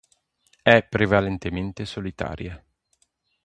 [0.63, 2.59] È prevalentemente solitaria.